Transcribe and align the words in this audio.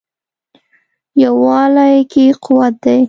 یووالي 1.23 1.95
کې 2.11 2.25
قوت 2.45 2.73
دی. 2.83 2.99